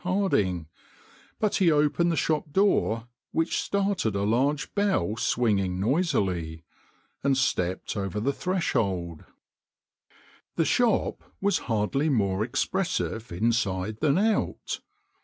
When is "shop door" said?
2.15-3.07